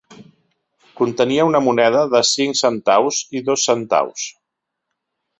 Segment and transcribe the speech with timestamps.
[1.01, 4.25] Contenia una moneda de cinc centaus i dos centaus.